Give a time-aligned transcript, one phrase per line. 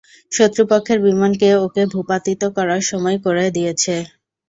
[0.31, 3.95] শত্রুপক্ষের বিমানকে ওকে ভূপাতিত করার সময় করে দিয়েছে।